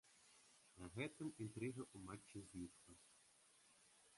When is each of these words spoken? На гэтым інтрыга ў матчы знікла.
На 0.83 0.87
гэтым 0.95 1.29
інтрыга 1.45 1.83
ў 1.95 1.97
матчы 2.07 2.43
знікла. 2.47 2.95